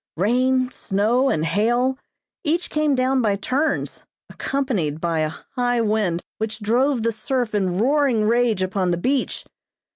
Rain, 0.17 0.71
snow 0.71 1.29
and 1.29 1.45
hail, 1.45 1.95
each 2.43 2.71
came 2.71 2.95
down 2.95 3.21
by 3.21 3.35
turns, 3.35 4.03
accompanied 4.31 4.99
by 4.99 5.19
a 5.19 5.33
high 5.55 5.79
wind 5.79 6.23
which 6.39 6.59
drove 6.59 7.01
the 7.03 7.11
surf 7.11 7.53
in 7.53 7.77
roaring 7.77 8.23
rage 8.27 8.63
upon 8.63 8.89
the 8.89 8.97
beach. 8.97 9.45